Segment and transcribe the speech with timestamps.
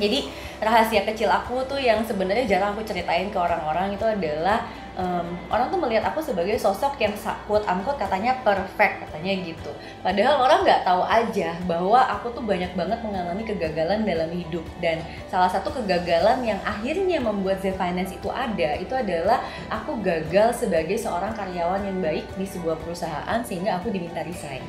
[0.00, 0.32] Jadi
[0.64, 4.64] rahasia kecil aku tuh yang sebenarnya jarang aku ceritain ke orang-orang itu adalah
[4.96, 7.12] um, orang tuh melihat aku sebagai sosok yang
[7.48, 9.70] quote unquote katanya perfect katanya gitu.
[10.00, 15.04] Padahal orang nggak tahu aja bahwa aku tuh banyak banget mengalami kegagalan dalam hidup dan
[15.28, 20.96] salah satu kegagalan yang akhirnya membuat Z Finance itu ada itu adalah aku gagal sebagai
[20.96, 24.64] seorang karyawan yang baik di sebuah perusahaan sehingga aku diminta resign.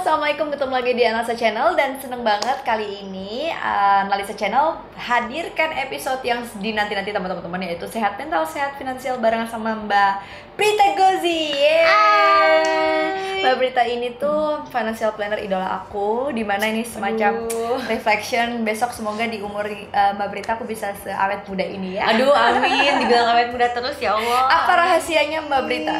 [0.00, 5.76] Assalamualaikum ketemu lagi di Analisa Channel dan seneng banget kali ini uh, Analisa Channel hadirkan
[5.76, 10.12] episode yang dinanti nanti teman-teman yaitu sehat mental, sehat finansial barengan sama Mbak
[10.56, 11.52] Prita Gozi.
[11.52, 13.44] Yeay.
[13.44, 17.80] Mbak Prita ini tuh financial planner idola aku di mana ini semacam Aduh.
[17.84, 22.08] reflection besok semoga di umur uh, Mbak Prita aku bisa seawet muda ini ya.
[22.16, 24.64] Aduh, amin dibilang awet muda terus ya Allah.
[24.64, 25.96] Apa rahasianya Mbak Prita?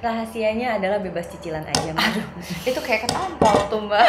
[0.00, 1.92] Rahasianya adalah bebas cicilan aja.
[1.92, 2.04] Mbak.
[2.08, 2.24] Aduh,
[2.68, 4.06] itu kayak ketampol tuh Mbak.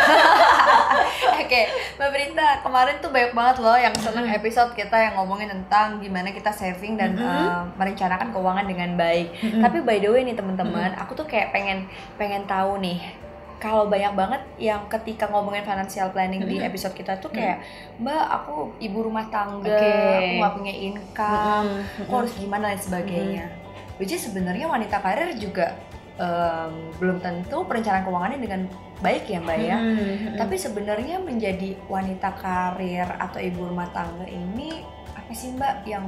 [1.36, 1.64] Oke, okay,
[1.98, 6.30] Mbak Prita kemarin tuh banyak banget loh yang seneng episode kita yang ngomongin tentang gimana
[6.34, 7.30] kita saving dan mm -hmm.
[7.30, 9.28] uh, merencanakan keuangan dengan baik.
[9.42, 9.62] Mm -hmm.
[9.62, 11.02] Tapi by the way nih teman-teman, hmm.
[11.02, 13.26] aku tuh kayak pengen pengen tahu nih
[13.66, 16.52] kalau banyak banget yang ketika ngomongin financial planning hmm.
[16.52, 17.64] di episode kita tuh kayak
[17.98, 20.38] mbak aku ibu rumah tangga okay.
[20.38, 22.02] aku gak punya income hmm.
[22.06, 23.98] aku harus gimana dan sebagainya hmm.
[23.98, 25.74] which is sebenarnya wanita karir juga
[26.20, 28.62] um, belum tentu perencanaan keuangannya dengan
[29.04, 29.78] baik ya mbak ya.
[29.78, 30.40] Hmm.
[30.40, 36.08] tapi sebenarnya menjadi wanita karir atau ibu rumah tangga ini apa sih mbak yang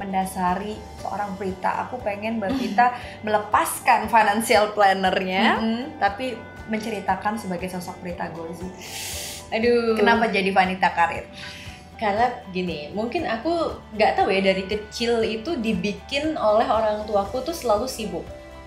[0.00, 1.84] mendasari seorang Prita?
[1.84, 5.82] Aku pengen Mbak Prita melepaskan financial plannernya mm -hmm.
[6.00, 6.32] tapi
[6.72, 8.68] menceritakan sebagai sosok Prita Gozi.
[9.52, 9.98] Aduh.
[9.98, 11.28] Kenapa jadi wanita karir?
[12.00, 17.54] Karena gini mungkin aku nggak tahu ya dari kecil itu dibikin oleh orang tuaku tuh
[17.54, 18.24] selalu sibuk.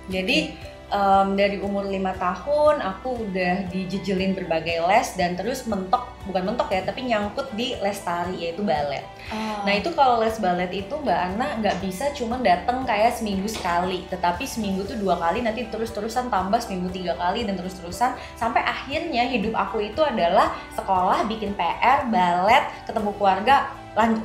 [0.08, 6.14] Jadi hmm um, dari umur lima tahun aku udah dijejelin berbagai les dan terus mentok
[6.26, 9.06] bukan mentok ya tapi nyangkut di les tari yaitu balet.
[9.30, 9.66] Oh.
[9.66, 14.06] Nah itu kalau les balet itu mbak Ana nggak bisa cuma datang kayak seminggu sekali,
[14.10, 19.26] tetapi seminggu tuh dua kali nanti terus-terusan tambah seminggu tiga kali dan terus-terusan sampai akhirnya
[19.30, 23.70] hidup aku itu adalah sekolah bikin PR, balet, ketemu keluarga,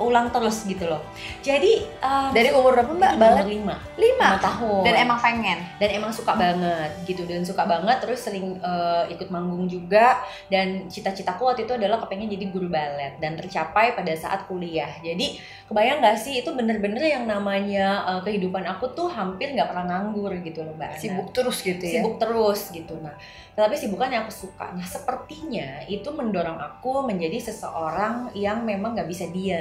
[0.02, 0.98] ulang terus gitu loh.
[1.40, 3.12] Jadi um, dari umur berapa mbak?
[3.16, 3.74] Umur lima.
[3.94, 4.82] Lima tahun.
[4.82, 5.58] Dan emang pengen.
[5.78, 10.18] Dan emang suka banget gitu dan suka banget terus sering uh, ikut manggung juga
[10.50, 14.90] dan cita-citaku waktu itu adalah kepengen jadi guru balet dan tercapai pada saat kuliah.
[15.00, 15.38] Jadi
[15.70, 20.34] kebayang nggak sih itu bener-bener yang namanya uh, kehidupan aku tuh hampir nggak pernah nganggur
[20.42, 20.98] gitu loh mbak.
[20.98, 22.02] Sibuk terus gitu ya.
[22.02, 22.98] Sibuk terus gitu.
[22.98, 23.14] Nah
[23.54, 24.72] tapi sibukan yang aku suka.
[24.72, 29.59] Nah sepertinya itu mendorong aku menjadi seseorang yang memang nggak bisa diam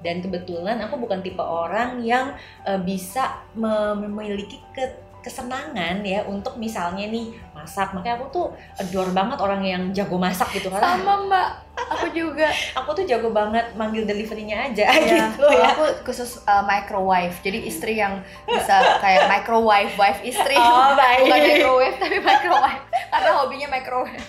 [0.00, 2.32] dan kebetulan aku bukan tipe orang yang
[2.64, 7.92] uh, bisa memiliki ke kesenangan ya untuk misalnya nih masak.
[7.92, 8.46] Makanya aku tuh
[8.80, 10.80] adore banget orang yang jago masak gitu kan.
[10.80, 11.48] Sama mbak.
[11.80, 12.48] Aku juga.
[12.80, 15.76] Aku tuh jago banget manggil deliverynya aja ya, gitu ya.
[15.76, 17.36] Aku khusus uh, microwave.
[17.40, 20.56] Jadi istri yang bisa kayak microwave wife istri.
[20.56, 21.28] Oh, baik.
[21.28, 22.89] bukan microwave tapi microwave
[23.20, 24.24] karena hobinya microwave.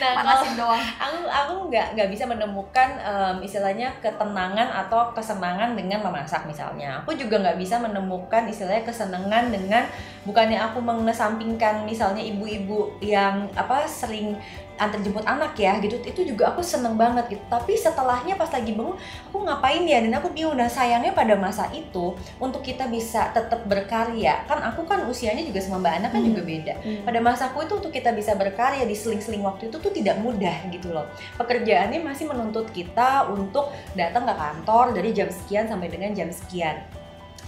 [0.00, 0.80] Nah manasin doang.
[0.96, 7.04] aku aku nggak nggak bisa menemukan um, istilahnya ketenangan atau kesenangan dengan memasak misalnya.
[7.04, 9.84] Aku juga nggak bisa menemukan istilahnya kesenangan dengan
[10.24, 14.40] bukannya aku mengesampingkan misalnya ibu-ibu yang apa sering
[14.80, 16.00] antar jemput anak ya gitu.
[16.00, 17.42] Itu juga aku seneng banget gitu.
[17.48, 18.96] Tapi setelahnya pas lagi bangun
[19.28, 19.98] aku ngapain ya?
[20.00, 20.56] Dan aku bingung.
[20.56, 25.60] Dan sayangnya pada masa itu untuk kita bisa tetap berkarya kan aku kan usianya juga
[25.62, 26.28] sama mbak Ana kan hmm.
[26.32, 26.74] juga beda.
[26.82, 27.02] Hmm.
[27.06, 30.56] pada masa aku itu untuk kita bisa berkarya di seling-seling waktu itu tuh tidak mudah
[30.70, 31.08] gitu loh.
[31.36, 37.01] Pekerjaannya masih menuntut kita untuk datang ke kantor dari jam sekian sampai dengan jam sekian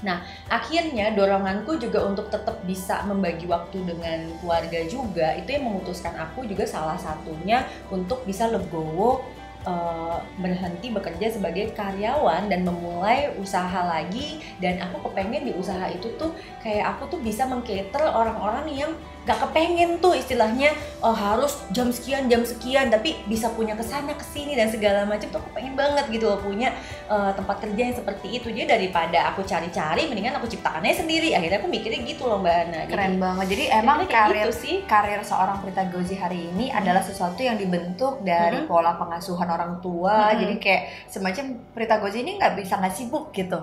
[0.04, 0.20] Nah,
[0.52, 6.44] akhirnya doronganku juga untuk tetap bisa membagi waktu dengan keluarga juga itu yang memutuskan aku
[6.44, 9.24] juga salah satunya untuk bisa legowo
[9.66, 16.12] uh, berhenti bekerja sebagai karyawan dan memulai usaha lagi dan aku kepengen di usaha itu
[16.16, 16.32] tuh
[16.62, 18.92] kayak aku tuh bisa mengcater orang-orang yang
[19.24, 24.12] gak kepengen tuh istilahnya oh, harus jam sekian jam sekian tapi bisa punya ke sana
[24.12, 26.76] ke sini dan segala macam tuh aku pengen banget gitu loh punya
[27.08, 28.52] uh, tempat kerja yang seperti itu.
[28.52, 31.32] Jadi daripada aku cari-cari mendingan aku ciptakannya sendiri.
[31.32, 32.80] Akhirnya aku mikirnya gitu loh mbak Ana.
[32.84, 33.46] Keren jadi, banget.
[33.48, 34.76] Jadi emang karir gitu sih.
[34.84, 36.78] karir seorang Prita Gozi hari ini hmm.
[36.84, 38.68] adalah sesuatu yang dibentuk dari hmm.
[38.68, 40.38] pola pengasuhan orang tua hmm.
[40.42, 43.58] jadi kayak semacam Prita Gozi ini nggak bisa nggak sibuk gitu.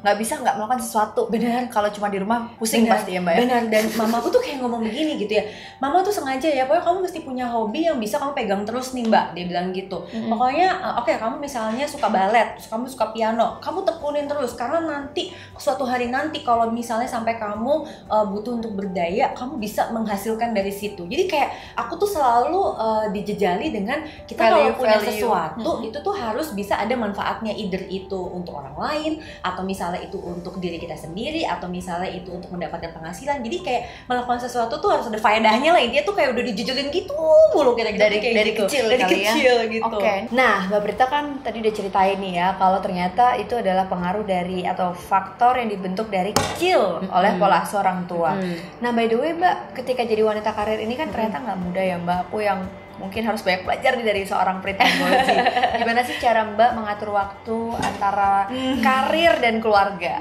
[0.00, 1.28] Nggak bisa nggak melakukan sesuatu.
[1.28, 1.68] Benar.
[1.68, 3.40] Kalau cuma di rumah pusing bener, pasti ya mbak ya.
[3.44, 3.62] Benar.
[3.68, 5.44] Dan mamaku tuh kayak ngomong begini gitu ya.
[5.78, 9.04] Mama tuh sengaja ya pokoknya kamu mesti punya hobi yang bisa kamu pegang terus nih
[9.06, 9.36] mbak.
[9.36, 9.98] Dia bilang gitu.
[10.00, 10.30] Mm-hmm.
[10.32, 14.56] pokoknya uh, oke okay, kamu misalnya suka balet terus kamu suka piano kamu tekunin terus.
[14.56, 19.92] Karena nanti suatu hari nanti kalau misalnya sampai kamu uh, butuh untuk berdaya kamu bisa
[19.92, 21.04] menghasilkan dari situ.
[21.04, 25.08] Jadi kayak aku tuh selalu uh, dijejali dengan kita value, kalau punya value.
[25.12, 25.29] sesuatu
[25.86, 30.58] itu tuh harus bisa ada manfaatnya either itu untuk orang lain atau misalnya itu untuk
[30.58, 35.06] diri kita sendiri atau misalnya itu untuk mendapatkan penghasilan jadi kayak melakukan sesuatu tuh harus
[35.06, 37.14] ada faedahnya lah dia tuh kayak udah dijujulin gitu
[37.54, 38.64] mulu kita dari kayak dari gitu.
[38.66, 39.72] kecil dari kali kecil ya.
[39.72, 40.32] gitu Oke.
[40.32, 44.64] Nah, Mbak Berita kan tadi udah ceritain nih ya kalau ternyata itu adalah pengaruh dari
[44.64, 47.12] atau faktor yang dibentuk dari kecil Mm-mm.
[47.12, 48.32] oleh pola asuh orang tua.
[48.32, 48.56] Hmm.
[48.80, 51.96] Nah, by the way, Mbak, ketika jadi wanita karir ini kan ternyata nggak mudah ya,
[52.00, 52.18] Mbak.
[52.28, 52.60] Aku yang
[53.00, 54.84] mungkin harus banyak belajar nih dari seorang Prita.
[55.80, 58.46] Gimana sih cara Mbak mengatur waktu antara
[58.86, 60.20] karir dan keluarga?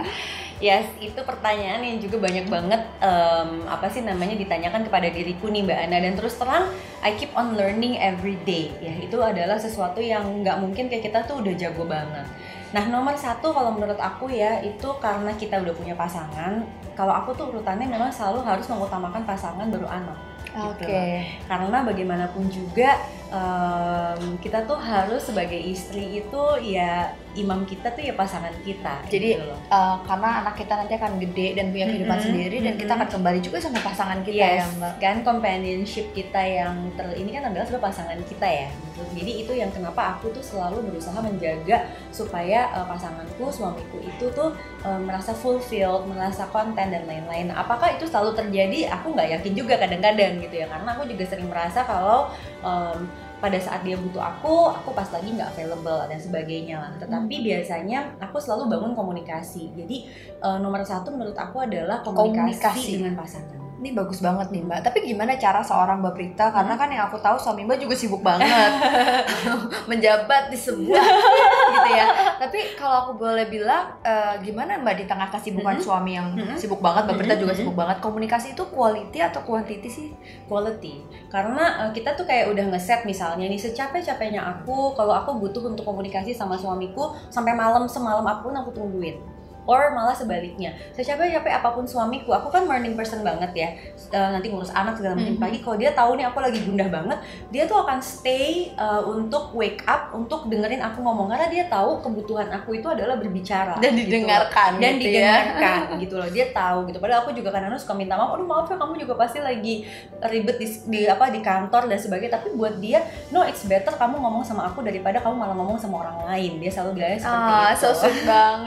[0.59, 5.63] Yes, itu pertanyaan yang juga banyak banget em, apa sih namanya ditanyakan kepada diriku nih
[5.63, 6.67] Mbak Ana dan terus terang
[6.99, 11.23] I keep on learning every day ya itu adalah sesuatu yang nggak mungkin kayak kita
[11.23, 12.27] tuh udah jago banget.
[12.75, 16.67] Nah nomor satu kalau menurut aku ya itu karena kita udah punya pasangan.
[16.91, 20.28] Kalau aku tuh urutannya memang selalu harus mengutamakan pasangan baru anak.
[20.55, 20.85] Oke.
[20.85, 21.45] Gitu.
[21.45, 22.97] Karena bagaimanapun juga
[23.29, 29.05] em, kita tuh harus sebagai istri itu ya imam kita tuh ya pasangan kita.
[29.09, 29.59] Jadi gitu loh.
[29.59, 33.05] eh, karena anak kita nanti akan gede dan punya kehidupan Mm-mm, sendiri dan kita mm-mm.
[33.05, 34.93] akan kembali juga sama pasangan kita Yes, ya, Mbak.
[34.97, 38.69] kan companionship kita yang ter ini kan adalah sebenarnya pasangan kita ya.
[38.69, 39.01] gitu.
[39.15, 44.51] Jadi itu yang kenapa aku tuh selalu berusaha menjaga supaya uh, pasanganku, suamiku itu tuh
[44.83, 47.53] uh, merasa fulfilled, merasa konten dan lain-lain.
[47.53, 48.91] Apakah itu selalu terjadi?
[48.99, 50.67] Aku nggak yakin juga kadang-kadang gitu ya.
[50.67, 52.27] Karena aku juga sering merasa kalau
[52.65, 53.07] um,
[53.39, 56.91] pada saat dia butuh aku, aku pas lagi nggak available dan sebagainya lah.
[56.99, 59.71] Tetapi biasanya aku selalu bangun komunikasi.
[59.79, 60.11] Jadi
[60.43, 62.91] uh, nomor satu menurut aku adalah komunikasi, Komunikasi.
[62.99, 63.68] dengan pasangan.
[63.79, 64.79] Ini bagus banget nih Mbak.
[64.83, 66.51] Tapi gimana cara seorang Mbak Prita?
[66.51, 68.43] Karena kan yang aku tahu suami Mbak juga sibuk banget
[69.89, 70.99] menjabat di sebuah
[71.73, 72.05] gitu ya.
[72.35, 75.83] Tapi kalau aku boleh bilang, eh, gimana Mbak di tengah kesibukan Mhm.
[75.83, 76.59] suami yang Mhm.
[76.59, 77.97] sibuk banget, Mbak Prita juga sibuk banget.
[77.99, 80.07] Komunikasi itu quality atau quantity sih?
[80.45, 80.99] quality
[81.29, 85.85] karena uh, kita tuh kayak udah ngeset misalnya nih secapek-capeknya aku kalau aku butuh untuk
[85.85, 89.21] komunikasi sama suamiku sampai malam semalam apa pun aku tungguin
[89.69, 90.73] or malah sebaliknya.
[90.91, 93.69] Secapek-capek apa pun suamiku aku kan morning person banget ya.
[94.09, 95.29] Uh, nanti ngurus anak segala macam.
[95.29, 95.37] Mhm.
[95.39, 97.17] pagi kalau dia tahu nih aku lagi gundah banget
[97.47, 101.29] dia tuh akan stay uh, untuk wake up untuk dengerin aku ngomong.
[101.29, 105.45] Karena dia tahu kebutuhan aku itu adalah berbicara Dan gitu didengarkan dan gitu ya.
[105.45, 106.27] didengarkan gitu loh.
[106.27, 106.97] Dia tahu gitu.
[106.97, 109.85] Padahal aku juga kadang-kadang suka minta maaf aduh maaf ya kamu juga pasti lagi
[110.23, 112.33] ribet di, di apa di kantor dan sebagainya.
[112.35, 112.99] Tapi buat dia
[113.29, 116.57] no it's better kamu ngomong sama aku daripada kamu malah ngomong sama orang lain.
[116.57, 117.79] Dia selalu bilangnya seperti Ah, itu.
[117.79, 118.65] so sweet banget.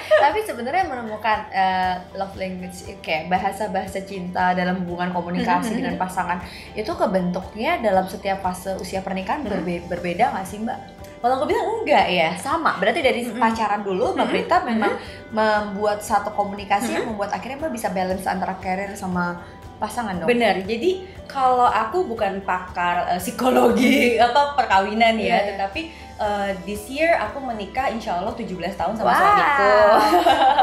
[0.16, 5.76] Tapi sebenarnya menemukan eh, love language kayak bahasa-bahasa cinta dalam hubungan komunikasi Mhm.
[5.76, 6.38] dengan pasangan
[6.72, 9.48] itu kebentuknya dalam setiap fase usia pernikahan Mhm.
[9.48, 10.78] berbe- berbeda nggak sih Mbak?
[11.18, 12.76] kalau aku bilang enggak ya Sama.
[12.76, 13.40] Berarti dari Mhm.
[13.40, 14.28] pacaran dulu Mbak.
[14.28, 14.92] Prita memang
[15.30, 19.40] membuat satu komunikasi yang membuat akhirnya Mbak bisa balance antara karir sama
[19.74, 20.28] pasangan dong.
[20.28, 20.60] Benar.
[20.62, 25.46] Jadi kalau aku bukan pakar eh, psikologi apa perkawinan ya, Iya, iya.
[25.50, 25.80] tetapi
[26.20, 29.74] eh, this year aku menikah insya Allah 17 tahun sama Wah, suamiku.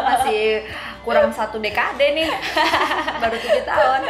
[0.05, 0.43] masih
[1.05, 2.29] kurang satu dekade nih,
[3.17, 4.01] baru tujuh tahun.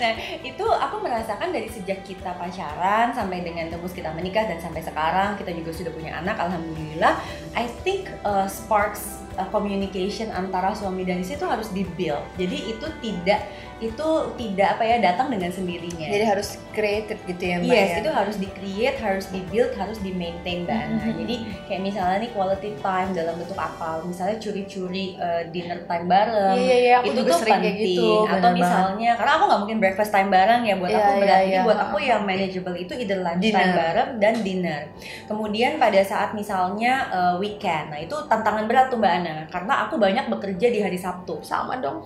[0.00, 4.80] Nah, itu aku merasakan dari sejak kita pacaran sampai dengan tembus kita menikah dan sampai
[4.80, 7.20] sekarang kita juga sudah punya anak alhamdulillah.
[7.52, 12.22] I think uh, sparks uh, communication antara suami dan istri itu harus dibuild.
[12.34, 13.40] Jadi itu tidak
[13.80, 16.04] itu tidak apa ya datang dengan sendirinya.
[16.04, 17.96] Jadi harus creative gitu ya Mbak Yes, ya?
[18.04, 20.96] itu harus di-create, harus di-build, harus di-maintain Mbak Ana.
[21.00, 21.12] Mhm.
[21.24, 21.34] Jadi
[21.64, 24.04] kayak misalnya nih quality time dalam bentuk apa?
[24.04, 27.88] Misalnya curi-curi uh, dinner time bareng Iya iya, aku itu juga tuh sering penting kayak
[27.88, 28.04] gitu.
[28.04, 28.58] atau bener banget.
[28.60, 31.48] misalnya karena aku nggak mungkin breakfast time bareng ya buat Iya, aku iya, berat jadi
[31.50, 31.60] iya.
[31.64, 33.76] buat aku yang manageable itu either lunch time Dinner.
[33.80, 34.80] bareng dan dinner
[35.24, 39.94] kemudian pada saat misalnya uh, weekend nah itu tantangan berat tuh mbak Ana karena aku
[39.96, 41.40] banyak bekerja di hari Sabtu.
[41.40, 42.04] Sama dong.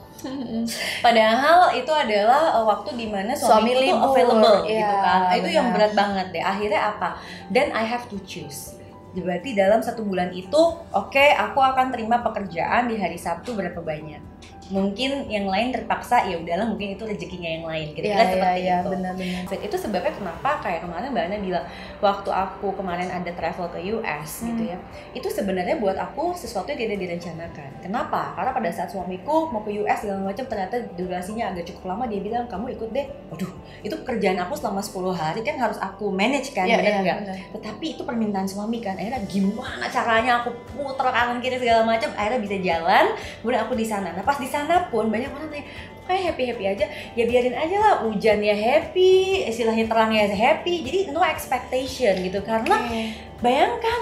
[1.04, 5.20] padahal itu adalah uh, waktu di mana Suami tuh libur, available iya, gitu kan.
[5.20, 6.44] Nah, itu yang berat banget deh.
[6.44, 7.08] Akhirnya apa?
[7.50, 8.78] Dan I have to choose.
[9.14, 10.58] Berarti dalam satu bulan itu
[10.90, 14.34] oke aku akan terima pekerjaan di hari Sabtu berapa banyak
[14.68, 18.60] mungkin yang lain terpaksa ya udahlah mungkin itu rezekinya yang lain Iya kira-kira iya seperti
[18.60, 18.88] iya, itu.
[18.90, 19.42] benar-benar.
[19.44, 21.64] Dan itu sebabnya kenapa kayak kemarin Mbak Ana bilang
[22.00, 24.48] waktu aku kemarin ada travel ke US Hmm.
[24.50, 24.78] gitu ya
[25.12, 27.70] itu sebenarnya buat aku sesuatu yang tidak direncanakan.
[27.80, 28.32] Kenapa?
[28.32, 32.20] Karena pada saat suamiku mau ke US segala macam ternyata durasinya agak cukup lama dia
[32.20, 33.06] bilang kamu ikut deh.
[33.28, 37.18] Waduh itu pekerjaan aku selama 10 hari kan harus aku manage kan nggak?
[37.20, 37.36] benar.
[37.52, 42.40] tetapi itu permintaan suami kan akhirnya gimana caranya aku putar kanan kiri segala macam akhirnya
[42.40, 43.04] bisa jalan
[43.38, 44.08] kemudian aku di sana.
[44.10, 45.66] Nah pas di sana pun banyak orang tanya
[46.04, 46.86] kayak happy happy aja.
[47.18, 50.84] Ya biarin aja lah hujan ya happy istilahnya terang ya happy.
[50.86, 52.38] Jadi no expectation gitu.
[52.44, 53.02] Karena Oke.
[53.42, 54.00] bayangkan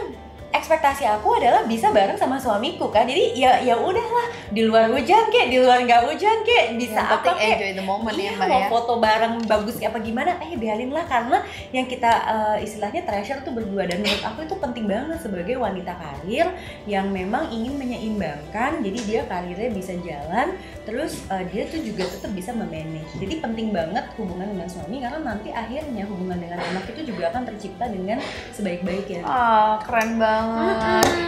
[0.62, 4.30] ekspektasi aku adalah bisa bareng sama suamiku kan jadi ya ya udahlah.
[4.48, 5.50] Di luar hujan kek.
[5.50, 6.78] Di luar nggak hujan kek.
[6.78, 7.54] Bisa Yang apa kek?
[7.58, 8.68] enjoy the moment Iya, ya mbak mau ya.
[8.70, 10.30] foto bareng bagus kayak apa gimana?
[10.38, 11.42] Eh biarin lah karena
[11.72, 13.84] yang kita eh, istilahnya treasure tuh berdua.
[13.84, 16.46] Dan menurut aku itu penting banget sebagai wanita karir
[16.86, 18.84] yang memang ingin menyeimbangkan.
[18.84, 20.54] Jadi dia karirnya bisa jalan
[20.84, 23.10] terus eh, dia tuh juga tetap bisa memanage.
[23.16, 27.48] Jadi penting banget hubungan dengan suami karena nanti akhirnya hubungan dengan anak itu juga akan
[27.48, 28.20] tercipta dengan
[28.52, 29.24] sebaik-baiknya.
[29.24, 30.50] Ah, keren banget.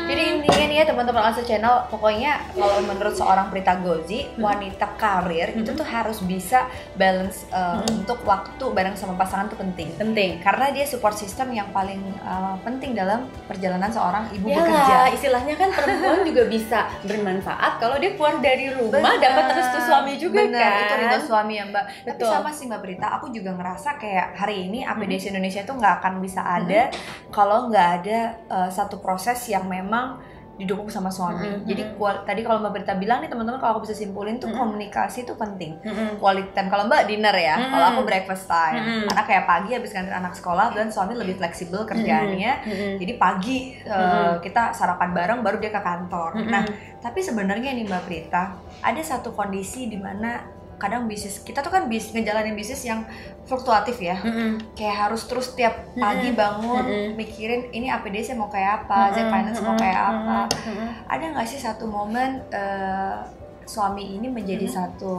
[0.04, 4.44] Jadi intinya nih ya teman-teman Asa Channel, pokoknya kalau menurut seorang Prita Gozi, Hmm.
[4.44, 7.98] wanita karir itu tuh harus bisa balance uh, Hmm.
[7.98, 9.90] untuk waktu bareng sama pasangan tuh penting.
[9.94, 14.94] penting Karena dia support system yang paling uh, penting dalam perjalanan seorang ibu Ya bekerja.
[14.94, 20.12] lah, istilahnya kan perempuan juga bisa bermanfaat kalau dia keluar dari rumah dapat restu suami
[20.14, 20.80] juga Bener, kan.
[20.80, 22.28] itu ridho suami ya mbak tapi Betul.
[22.28, 25.00] sama sih mbak Prita aku juga ngerasa kayak hari ini Mm-hmm.
[25.00, 26.82] APDC Indonesia itu nggak akan bisa ada
[27.30, 29.13] kalau nggak ada uh, satu proses
[29.48, 30.20] yang memang
[30.54, 31.66] didukung sama suami Mhm.
[31.66, 34.54] jadi kual- tadi kalau mbak Prita bilang nih teman-teman kalau aku bisa simpulin tuh Mhm.
[34.54, 36.14] komunikasi itu penting Mm-mm.
[36.16, 37.70] quality time kalau mbak dinner ya Mhm.
[37.74, 39.10] kalau aku breakfast time Mhm.
[39.10, 42.92] karena kayak pagi habis nganter anak sekolah dan suami lebih fleksibel kerjaannya Mm-mm.
[43.02, 46.46] jadi pagi uh, kita sarapan bareng baru dia ke kantor Mm-mm.
[46.46, 46.62] nah
[47.02, 48.42] tapi sebenarnya nih Mbak Prita,
[48.80, 53.04] ada satu kondisi di mana kadang bisnis kita tuh kan bis ngejalanin bisnis yang
[53.44, 54.16] fluktuatif ya.
[54.20, 54.60] Mm-mm.
[54.78, 57.08] Kayak harus terus tiap pagi bangun Mm-mm.
[57.18, 60.38] mikirin ini APD saya mau kayak apa, Z Finance mau kayak apa.
[60.50, 60.88] Mm-mm.
[61.10, 63.18] Ada nggak sih satu momen eh,
[63.64, 64.78] suami ini menjadi Mm-mm.
[64.78, 65.12] satu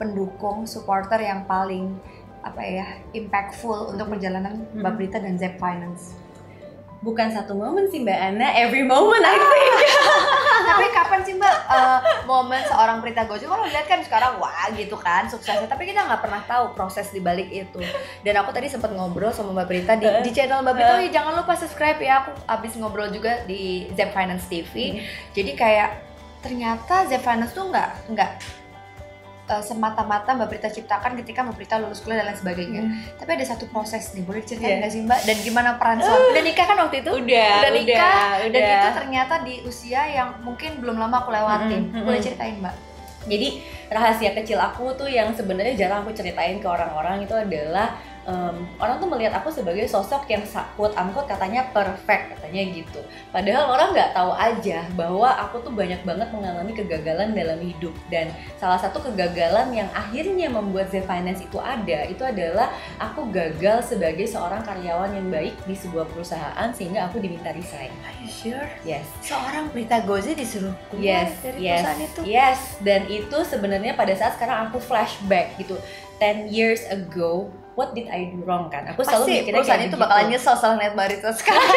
[0.00, 1.92] pendukung supporter yang paling
[2.40, 6.19] apa ya impactful untuk perjalanan Mbak dan Z Finance.
[7.00, 9.74] Bukan satu momen sih Mbak Ana, every moment I think.
[10.70, 11.98] tapi kapan sih mbak eh,
[12.30, 15.66] momen seorang Prita Gojo kalau lihat kan sekarang wah gitu kan suksesnya.
[15.66, 17.80] Tapi kita nggak pernah tahu proses di balik itu.
[18.22, 20.92] Dan aku tadi sempat ngobrol sama mbak Prita di, di channel mbak Prita.
[20.94, 22.22] Oh iya, jangan lupa subscribe ya.
[22.22, 25.00] Aku abis ngobrol juga di Zep Finance TV
[25.32, 25.90] jadi kayak
[26.40, 28.30] ternyata Zep Finance tuh nggak nggak
[29.50, 32.82] eh, semata-mata mbak Prita ciptakan ketika mbak Prita lulus kuliah dan lain sebagainya.
[33.18, 34.78] Tapi ada satu proses nih boleh ceritain Iya.
[34.86, 35.20] nggak sih mbak?
[35.26, 37.10] Dan gimana peran suami udah nikah kan waktu itu?
[37.10, 38.78] Udah, udah nikah udah, dan udah.
[38.78, 41.90] itu ternyata di usia yang mungkin belum lama aku lewatin.
[41.90, 42.26] Mm-mm, boleh mm-mm.
[42.30, 42.74] ceritain mbak?
[43.28, 43.48] Jadi
[43.92, 47.92] rahasia kecil aku tuh yang sebenarnya jarang aku ceritain ke orang-orang itu adalah
[48.24, 53.00] em, orang tuh melihat aku sebagai sosok yang sa- quote unquote katanya perfect katanya gitu.
[53.30, 58.28] Padahal orang nggak tahu aja bahwa aku tuh banyak banget mengalami kegagalan dalam hidup dan
[58.56, 64.28] salah satu kegagalan yang akhirnya membuat Z Finance itu ada itu adalah aku gagal sebagai
[64.28, 67.92] seorang karyawan yang baik di sebuah perusahaan sehingga aku diminta resign.
[68.04, 68.68] Are you sure?
[68.82, 69.06] Yes.
[69.24, 72.60] Seorang Prita Gozi disuruh keluar Yes, dari yes, perusahaan itu yes.
[72.80, 75.76] Dan itu sebenarnya pada saat sekarang aku flashback gitu.
[76.20, 78.84] 10 years ago, what did I do wrong kan?
[78.86, 80.02] Aku selalu Pasti mikirnya perusahaan itu begitu.
[80.02, 81.64] bakalan nyesel setelah lihat Barito sekarang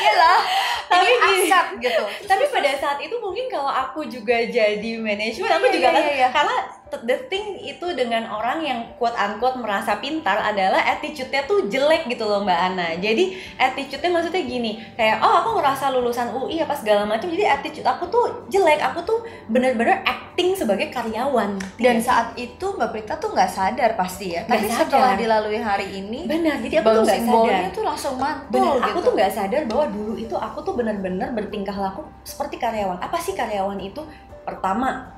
[0.00, 0.38] Iyalah
[0.84, 5.56] Tapi Tapi accept gitu Tapi pada saat itu mungkin kalau aku juga jadi manajemen, Iya,
[5.56, 6.28] aku iya, juga iya, kan iya.
[6.30, 11.66] karena t- the thing itu dengan orang yang quote unquote merasa pintar adalah attitude-nya tuh
[11.66, 12.88] jelek gitu loh Mbak Ana.
[12.96, 17.26] Jadi attitude-nya maksudnya gini, kayak oh aku ngerasa lulusan UI apa segala macam.
[17.26, 18.78] Jadi attitude aku tuh jelek.
[18.84, 21.58] Aku tuh bener-bener acting sebagai karyawan.
[21.76, 22.04] Dan Iya.
[22.04, 24.80] saat itu Mbak Prita tuh nggak sadar pasti ya Nggak Tapi sadar.
[24.86, 26.58] setelah dilalui hari ini benar.
[26.60, 27.60] Jadi aku tuh nggak sadar.
[27.70, 31.28] tuh langsung mantul Benar, gitu aku tuh nggak sadar bahwa dulu itu aku tuh benar-benar
[31.32, 32.98] bertingkah laku seperti karyawan.
[32.98, 34.02] Apa sih karyawan itu?
[34.44, 35.08] Pertama,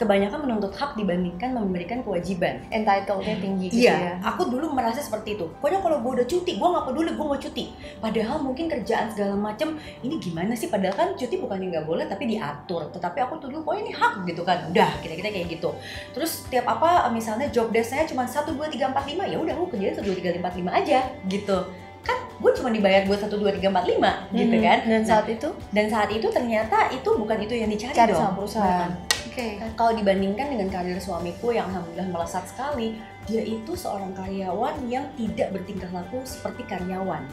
[0.00, 2.64] kebanyakan menuntut hak dibandingkan memberikan kewajiban.
[2.72, 5.44] Entitled-nya tinggi gitu ya Iya, aku dulu merasa seperti itu.
[5.60, 7.64] Pokoknya kalau gue udah cuti, gue nggak peduli, gue mau cuti.
[8.00, 10.66] Padahal mungkin kerjaan segala macem, ini gimana sih?
[10.66, 12.88] Padahal kan cuti bukannya nggak boleh, tapi diatur.
[12.88, 14.58] Tetapi aku tuh dulu, pokoknya ini hak gitu kan.
[14.66, 15.70] Udah, kita-kita kayak gitu.
[16.10, 19.68] Terus tiap apa, misalnya job desk-nya cuma 1, 2, 3, 4, 5, ya udah gue
[19.68, 21.58] kerjain 1, 2, 3, 4, 5 aja gitu.
[22.00, 24.64] Kan gue cuma dibayar buat 1, 2, 3, 4, 5 gitu Mhm.
[24.64, 24.78] kan.
[24.88, 28.20] Dan Nah, saat itu dan saat itu ternyata itu bukan itu yang dicari cari dong.
[28.22, 29.09] sama perusahaan Bukan.
[29.40, 35.08] Oke Kalau dibandingkan dengan karir suamiku yang alhamdulillah melesat sekali, dia itu seorang karyawan yang
[35.16, 37.24] tidak bertingkah laku seperti karyawan.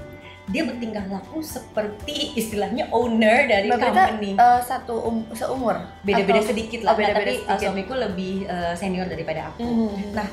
[0.47, 4.31] Dia bertingkah laku seperti istilahnya owner dari Mbak company.
[4.39, 5.75] eh, satu um, seumur
[6.07, 7.67] Beda-beda sedikit lah, oh, beda-beda tapi uh, sedikit.
[7.67, 9.67] suamiku lebih uh, senior daripada aku.
[9.67, 10.15] Mhm.
[10.15, 10.27] Nah,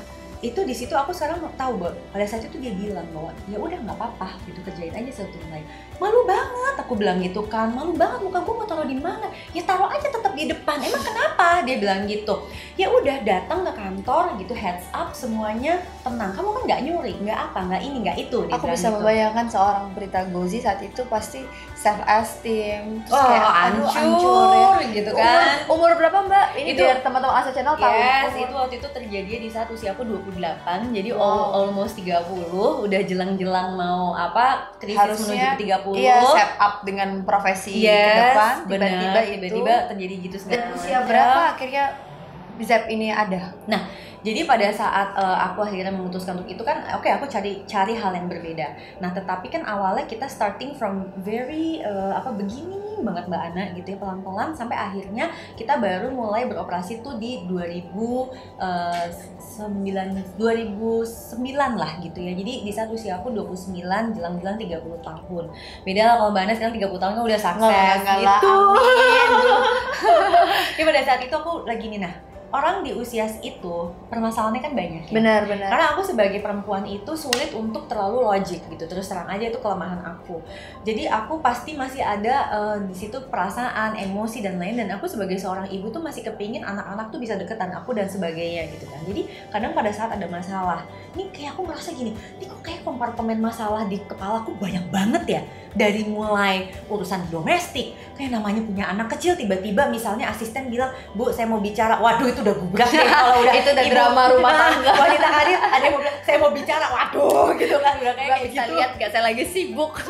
[0.45, 3.79] itu di situ aku sekarang tahu bahwa pada saat itu dia bilang bahwa ya udah
[3.81, 5.65] nggak apa-apa gitu kerjain aja satu lain
[5.97, 9.61] malu banget aku bilang gitu kan malu banget muka gue mau taruh di mana ya
[9.61, 14.23] taruh aja tetap di depan emang kenapa dia bilang gitu ya udah datang ke kantor
[14.37, 18.37] gitu heads up semuanya tenang kamu kan nggak nyuri nggak apa nggak ini nggak itu
[18.43, 18.95] dia Aku bisa gitu.
[18.95, 21.41] membayangkan seorang Prita Gozi saat itu pasti
[21.75, 24.89] self esteem, terus Wah, kayak aduh hancur, ya.
[24.91, 26.45] gitu kan Umur, umur berapa Mbak?
[26.55, 27.93] Ini Itu- biar teman-teman Asa Channel tahu.
[27.93, 31.21] Yes, Umur- itu waktu itu terjadi di saat usia aku 28 Jadi Wow.
[31.21, 32.25] al- almost 30
[32.81, 37.93] Udah jelang-jelang mau apa Krisis Harusnya, menuju ke 30 Iya, set up dengan profesi yes,
[37.93, 41.85] ke depan tiba-tiba tiba-tiba terjadi gitu dan segala usia berapa akhirnya
[42.55, 43.51] Zep ini ada?
[44.25, 48.09] Jadi pada saat eh, aku akhirnya memutuskan untuk itu kan, oke aku cari cari hal
[48.17, 48.73] yang berbeda.
[48.97, 53.91] Nah tetapi kan awalnya kita starting from very eh, apa begini banget mbak Ana gitu
[53.91, 62.31] ya pelan-pelan sampai akhirnya kita baru mulai beroperasi tuh di 2009 2009 lah gitu ya.
[62.37, 65.49] Jadi di saat usia aku 29 jelang-jelang 30 tahun.
[65.83, 68.55] Beda lah kalau mbak Ana sekarang 30 tahun kan udah sukses gitu.
[70.75, 75.03] Tapi pada saat itu aku lagi nih nah orang di usia itu permasalahannya kan banyak
[75.09, 75.13] ya.
[75.13, 78.85] benar benar Karena aku sebagai perempuan itu sulit untuk terlalu logik gitu.
[78.87, 80.39] Terus terang aja itu kelemahan aku.
[80.87, 85.35] Jadi aku pasti masih ada eh, di situ perasaan, emosi dan lain dan aku sebagai
[85.35, 89.01] seorang ibu tuh masih kepingin anak-anak tuh bisa deketan aku dan sebagainya gitu kan.
[89.03, 89.21] Jadi
[89.51, 93.83] kadang pada saat ada masalah, ini kayak aku merasa gini, ini kok kayak kompartemen masalah
[93.89, 95.41] di kepalaku banyak banget ya.
[95.75, 101.51] Dari mulai urusan domestik, kayak namanya punya anak kecil tiba-tiba misalnya asisten bilang, "Bu, saya
[101.51, 104.59] mau bicara." Waduh, itu udah gubrak deh kalau udah Itu udah ibu- drama rumah Ah,
[104.69, 104.91] tangga.
[104.95, 106.85] wanita karir ada yang mau bilang saya mau bicara.
[106.87, 107.93] Waduh gitu kan.
[107.97, 109.91] Udah kayak bisa begitu lihat gak saya lagi sibuk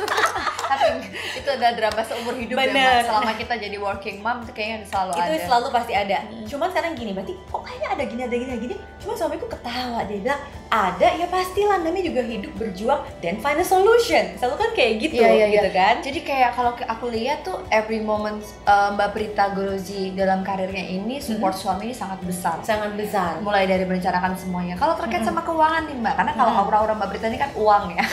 [0.65, 0.88] tapi
[1.36, 2.74] itu ada drama seumur hidup ya Bener.
[2.95, 3.05] Mbak.
[3.05, 6.45] selama kita jadi working mom itu kayaknya selalu itu ada selalu pasti ada Hmm.
[6.45, 10.00] cuman sekarang gini berarti kok kayaknya ada gini ada gini ada gini cuman suamiku ketawa
[10.03, 14.69] dia bilang ada ya pastilah namanya juga hidup berjuang dan find a solution selalu kan
[14.74, 15.55] kayak gitu Iya, iya, iya.
[15.55, 20.41] gitu kan jadi kayak kalau aku lihat tuh every moment uh, Mbak Prita Gorozi dalam
[20.41, 24.74] karirnya ini support suami ini sangat besar sangat besar mulai dari merencanakan semuanya.
[24.74, 25.29] Kalau terkait Mm-mm.
[25.29, 26.62] sama keuangan nih Mbak, karena kalau Mm-mm.
[26.65, 28.03] aura-aura Mbak Prita ini kan uang ya.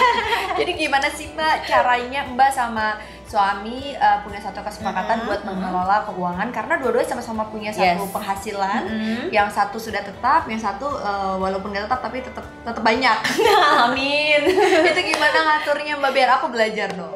[0.58, 1.54] Jadi gimana sih Mbak
[1.94, 5.28] caranya Mbak sama suami uh, punya satu kesepakatan Mm-mm.
[5.30, 8.10] buat mengelola keuangan karena dua-duanya sama-sama punya satu Yes.
[8.10, 8.82] penghasilan.
[8.82, 9.22] Mm-mm.
[9.30, 13.18] Yang satu sudah tetap, yang satu uh, walaupun nggak tetap tapi tetap tetap banyak.
[13.86, 14.42] amin
[14.90, 17.14] Itu gimana ngaturnya Mbak biar aku belajar dong.